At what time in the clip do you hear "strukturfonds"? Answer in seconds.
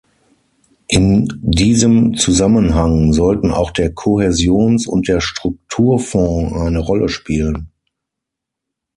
5.21-6.55